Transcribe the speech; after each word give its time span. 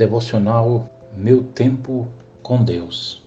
Devocional 0.00 0.88
Meu 1.14 1.42
Tempo 1.42 2.08
com 2.42 2.64
Deus, 2.64 3.22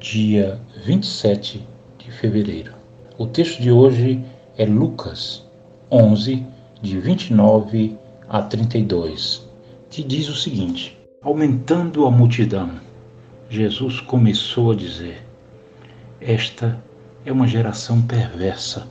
dia 0.00 0.58
27 0.82 1.62
de 1.98 2.10
fevereiro. 2.10 2.72
O 3.18 3.26
texto 3.26 3.60
de 3.60 3.70
hoje 3.70 4.24
é 4.56 4.64
Lucas 4.64 5.44
11, 5.92 6.42
de 6.80 6.98
29 6.98 7.98
a 8.30 8.40
32, 8.40 9.46
que 9.90 10.02
diz 10.02 10.30
o 10.30 10.34
seguinte: 10.34 10.98
Aumentando 11.20 12.06
a 12.06 12.10
multidão, 12.10 12.70
Jesus 13.50 14.00
começou 14.00 14.72
a 14.72 14.74
dizer: 14.74 15.22
Esta 16.18 16.82
é 17.26 17.30
uma 17.30 17.46
geração 17.46 18.00
perversa. 18.00 18.88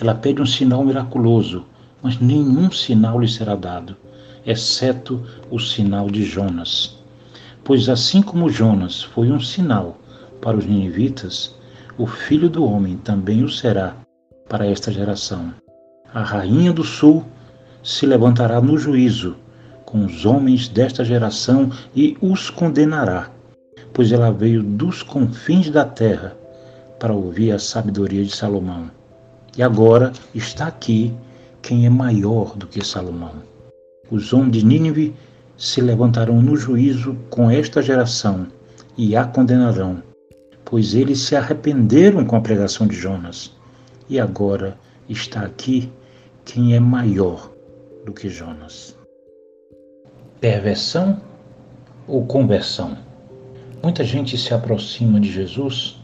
Ela 0.00 0.14
pede 0.14 0.40
um 0.40 0.46
sinal 0.46 0.82
miraculoso, 0.82 1.66
mas 2.02 2.18
nenhum 2.18 2.70
sinal 2.70 3.20
lhe 3.20 3.28
será 3.28 3.54
dado 3.54 3.94
exceto 4.46 5.22
o 5.50 5.58
sinal 5.58 6.08
de 6.08 6.24
Jonas. 6.24 6.96
Pois 7.64 7.88
assim 7.88 8.22
como 8.22 8.48
Jonas 8.48 9.02
foi 9.02 9.30
um 9.32 9.40
sinal 9.40 9.98
para 10.40 10.56
os 10.56 10.64
ninivitas, 10.64 11.54
o 11.98 12.06
filho 12.06 12.48
do 12.48 12.64
homem 12.64 12.96
também 12.96 13.42
o 13.42 13.48
será 13.48 13.96
para 14.48 14.66
esta 14.66 14.92
geração. 14.92 15.52
A 16.14 16.22
rainha 16.22 16.72
do 16.72 16.84
sul 16.84 17.24
se 17.82 18.06
levantará 18.06 18.60
no 18.60 18.78
juízo 18.78 19.36
com 19.84 20.04
os 20.04 20.24
homens 20.24 20.68
desta 20.68 21.04
geração 21.04 21.70
e 21.94 22.16
os 22.20 22.50
condenará, 22.50 23.30
pois 23.92 24.12
ela 24.12 24.30
veio 24.30 24.62
dos 24.62 25.02
confins 25.02 25.70
da 25.70 25.84
terra 25.84 26.36
para 26.98 27.14
ouvir 27.14 27.52
a 27.52 27.58
sabedoria 27.58 28.24
de 28.24 28.34
Salomão. 28.34 28.90
E 29.56 29.62
agora 29.62 30.12
está 30.34 30.66
aqui 30.66 31.14
quem 31.62 31.86
é 31.86 31.90
maior 31.90 32.56
do 32.56 32.66
que 32.66 32.84
Salomão. 32.84 33.55
Os 34.08 34.32
homens 34.32 34.52
de 34.52 34.64
Nínive 34.64 35.14
se 35.56 35.80
levantarão 35.80 36.40
no 36.40 36.56
juízo 36.56 37.16
com 37.28 37.50
esta 37.50 37.82
geração 37.82 38.46
e 38.96 39.16
a 39.16 39.24
condenarão, 39.24 40.00
pois 40.64 40.94
eles 40.94 41.18
se 41.20 41.34
arrependeram 41.34 42.24
com 42.24 42.36
a 42.36 42.40
pregação 42.40 42.86
de 42.86 42.94
Jonas. 42.94 43.52
E 44.08 44.20
agora 44.20 44.78
está 45.08 45.40
aqui 45.40 45.90
quem 46.44 46.76
é 46.76 46.78
maior 46.78 47.50
do 48.04 48.12
que 48.12 48.28
Jonas. 48.28 48.96
Perversão 50.40 51.20
ou 52.06 52.24
conversão? 52.26 52.96
Muita 53.82 54.04
gente 54.04 54.38
se 54.38 54.54
aproxima 54.54 55.18
de 55.18 55.32
Jesus 55.32 56.00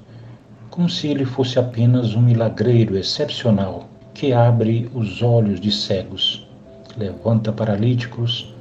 como 0.71 0.89
se 0.89 1.07
ele 1.07 1.25
fosse 1.25 1.59
apenas 1.59 2.15
um 2.15 2.23
milagreiro 2.23 2.97
excepcional 2.97 3.89
que 4.13 4.33
abre 4.33 4.91
os 4.93 5.23
olhos 5.23 5.61
de 5.61 5.71
cegos 5.71 6.49
levanta 6.97 7.53
paralíticos 7.53 8.55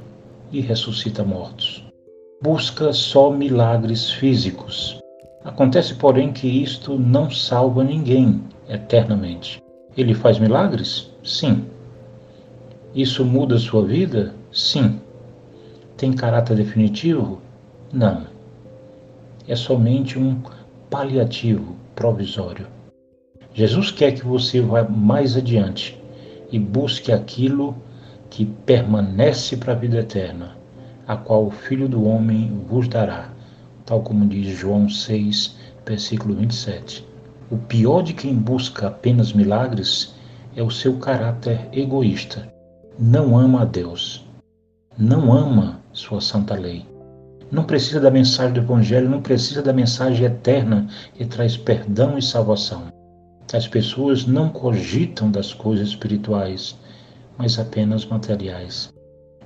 e 0.50 0.60
ressuscita 0.60 1.24
mortos. 1.24 1.84
Busca 2.42 2.92
só 2.92 3.30
milagres 3.30 4.10
físicos. 4.10 5.00
Acontece, 5.44 5.94
porém, 5.94 6.32
que 6.32 6.46
isto 6.46 6.98
não 6.98 7.30
salva 7.30 7.82
ninguém 7.82 8.42
eternamente. 8.68 9.62
Ele 9.96 10.14
faz 10.14 10.38
milagres? 10.38 11.10
Sim. 11.24 11.64
Isso 12.94 13.24
muda 13.24 13.58
sua 13.58 13.84
vida? 13.84 14.34
Sim. 14.52 15.00
Tem 15.96 16.12
caráter 16.12 16.56
definitivo? 16.56 17.40
Não. 17.92 18.26
É 19.46 19.56
somente 19.56 20.18
um 20.18 20.40
paliativo 20.88 21.76
provisório. 21.94 22.66
Jesus 23.54 23.90
quer 23.90 24.12
que 24.12 24.24
você 24.24 24.60
vá 24.60 24.82
mais 24.84 25.36
adiante 25.36 26.00
e 26.50 26.58
busque 26.58 27.12
aquilo 27.12 27.76
que 28.32 28.46
permanece 28.46 29.58
para 29.58 29.74
a 29.74 29.76
vida 29.76 29.98
eterna, 29.98 30.56
a 31.06 31.14
qual 31.18 31.48
o 31.48 31.50
Filho 31.50 31.86
do 31.86 32.02
Homem 32.04 32.64
vos 32.66 32.88
dará, 32.88 33.28
tal 33.84 34.00
como 34.00 34.26
diz 34.26 34.56
João 34.56 34.88
6, 34.88 35.54
versículo 35.84 36.34
27. 36.36 37.06
O 37.50 37.58
pior 37.58 38.02
de 38.02 38.14
quem 38.14 38.34
busca 38.34 38.86
apenas 38.86 39.34
milagres 39.34 40.14
é 40.56 40.62
o 40.62 40.70
seu 40.70 40.96
caráter 40.96 41.68
egoísta. 41.74 42.50
Não 42.98 43.36
ama 43.36 43.62
a 43.62 43.64
Deus, 43.66 44.26
não 44.96 45.30
ama 45.30 45.80
sua 45.92 46.22
santa 46.22 46.54
lei. 46.54 46.86
Não 47.50 47.64
precisa 47.64 48.00
da 48.00 48.10
mensagem 48.10 48.54
do 48.54 48.60
Evangelho, 48.60 49.10
não 49.10 49.20
precisa 49.20 49.60
da 49.60 49.74
mensagem 49.74 50.24
eterna 50.24 50.86
que 51.12 51.26
traz 51.26 51.54
perdão 51.54 52.16
e 52.16 52.22
salvação. 52.22 52.84
As 53.52 53.68
pessoas 53.68 54.24
não 54.24 54.48
cogitam 54.48 55.30
das 55.30 55.52
coisas 55.52 55.88
espirituais, 55.88 56.80
mas 57.38 57.58
apenas 57.58 58.04
materiais. 58.06 58.92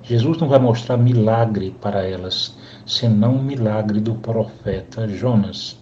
Jesus 0.03 0.37
não 0.37 0.47
vai 0.47 0.59
mostrar 0.59 0.95
milagre 0.97 1.75
para 1.81 2.03
elas, 2.03 2.57
senão 2.85 3.35
o 3.35 3.43
milagre 3.43 3.99
do 3.99 4.15
profeta 4.15 5.07
Jonas. 5.07 5.77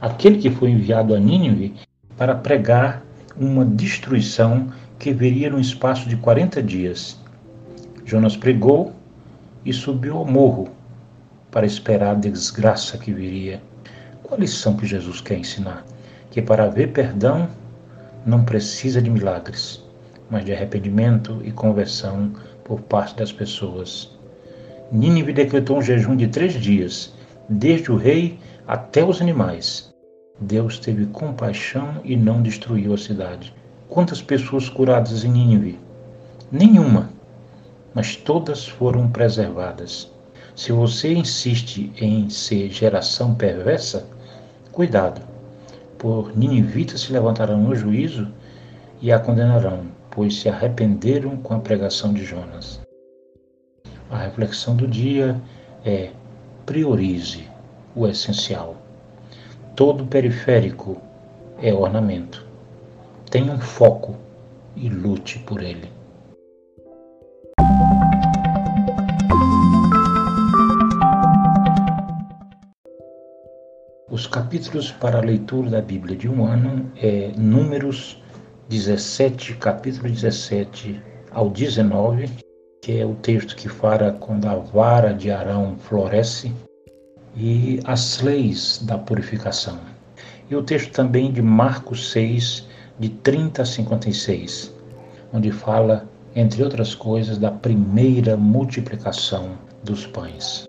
Aquele 0.00 0.38
que 0.38 0.50
foi 0.50 0.70
enviado 0.70 1.14
a 1.14 1.20
Nínive 1.20 1.74
para 2.16 2.34
pregar 2.34 3.02
uma 3.36 3.64
destruição 3.64 4.68
que 4.98 5.12
viria 5.12 5.50
no 5.50 5.60
espaço 5.60 6.08
de 6.08 6.16
40 6.16 6.62
dias. 6.62 7.18
Jonas 8.04 8.36
pregou 8.36 8.92
e 9.64 9.72
subiu 9.72 10.16
ao 10.16 10.24
morro 10.24 10.68
para 11.50 11.66
esperar 11.66 12.12
a 12.12 12.18
desgraça 12.18 12.98
que 12.98 13.12
viria. 13.12 13.62
Qual 14.22 14.38
a 14.38 14.40
lição 14.40 14.76
que 14.76 14.86
Jesus 14.86 15.20
quer 15.20 15.38
ensinar? 15.38 15.84
Que 16.30 16.42
para 16.42 16.64
haver 16.64 16.92
perdão 16.92 17.48
não 18.24 18.44
precisa 18.44 19.00
de 19.00 19.10
milagres 19.10 19.85
mas 20.30 20.44
de 20.44 20.52
arrependimento 20.52 21.40
e 21.44 21.52
conversão 21.52 22.32
por 22.64 22.80
parte 22.80 23.16
das 23.16 23.32
pessoas. 23.32 24.10
Nínive 24.90 25.32
decretou 25.32 25.78
um 25.78 25.82
jejum 25.82 26.16
de 26.16 26.28
três 26.28 26.54
dias, 26.54 27.12
desde 27.48 27.90
o 27.90 27.96
rei 27.96 28.38
até 28.66 29.04
os 29.04 29.20
animais. 29.20 29.92
Deus 30.40 30.78
teve 30.78 31.06
compaixão 31.06 32.00
e 32.04 32.16
não 32.16 32.42
destruiu 32.42 32.92
a 32.92 32.98
cidade. 32.98 33.54
Quantas 33.88 34.20
pessoas 34.20 34.68
curadas 34.68 35.24
em 35.24 35.30
Nínive? 35.30 35.78
Nenhuma, 36.50 37.10
mas 37.94 38.16
todas 38.16 38.66
foram 38.66 39.08
preservadas. 39.08 40.10
Se 40.54 40.72
você 40.72 41.12
insiste 41.12 41.92
em 41.98 42.28
ser 42.28 42.70
geração 42.70 43.34
perversa, 43.34 44.06
cuidado, 44.72 45.20
por 45.98 46.36
ninivitas 46.36 47.00
se 47.00 47.12
levantarão 47.12 47.60
no 47.60 47.74
juízo 47.74 48.28
e 49.00 49.10
a 49.10 49.18
condenarão, 49.18 49.86
pois 50.16 50.40
se 50.40 50.48
arrependeram 50.48 51.36
com 51.36 51.52
a 51.52 51.58
pregação 51.58 52.14
de 52.14 52.24
Jonas. 52.24 52.80
A 54.10 54.16
reflexão 54.16 54.74
do 54.74 54.88
dia 54.88 55.38
é: 55.84 56.10
priorize 56.64 57.46
o 57.94 58.08
essencial. 58.08 58.76
Todo 59.76 60.06
periférico 60.06 60.96
é 61.60 61.70
ornamento. 61.74 62.46
Tenha 63.30 63.52
um 63.52 63.60
foco 63.60 64.16
e 64.74 64.88
lute 64.88 65.38
por 65.40 65.62
ele. 65.62 65.92
Os 74.10 74.26
capítulos 74.26 74.90
para 74.92 75.18
a 75.18 75.22
leitura 75.22 75.68
da 75.68 75.82
Bíblia 75.82 76.16
de 76.16 76.26
um 76.26 76.46
ano 76.46 76.90
é 76.96 77.32
Números 77.36 78.22
17, 78.68 79.54
capítulo 79.58 80.08
17 80.08 81.00
ao 81.30 81.48
19, 81.48 82.28
que 82.82 82.98
é 82.98 83.06
o 83.06 83.14
texto 83.14 83.54
que 83.54 83.68
fala 83.68 84.10
quando 84.12 84.46
a 84.46 84.56
vara 84.56 85.14
de 85.14 85.30
Arão 85.30 85.76
floresce, 85.78 86.52
e 87.36 87.78
as 87.84 88.20
leis 88.22 88.80
da 88.82 88.98
purificação. 88.98 89.78
E 90.50 90.56
o 90.56 90.62
texto 90.62 90.90
também 90.90 91.30
de 91.30 91.40
Marcos 91.40 92.10
6, 92.10 92.66
de 92.98 93.08
30 93.08 93.62
a 93.62 93.64
56, 93.64 94.74
onde 95.32 95.52
fala, 95.52 96.08
entre 96.34 96.64
outras 96.64 96.92
coisas, 96.92 97.38
da 97.38 97.52
primeira 97.52 98.36
multiplicação 98.36 99.56
dos 99.84 100.06
pães. 100.06 100.66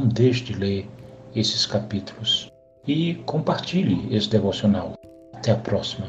Não 0.00 0.08
deixe 0.08 0.44
de 0.44 0.54
ler 0.54 0.88
esses 1.36 1.66
capítulos 1.66 2.50
e 2.86 3.16
compartilhe 3.26 4.08
esse 4.14 4.30
devocional. 4.30 4.94
Até 5.34 5.52
a 5.52 5.56
próxima. 5.56 6.06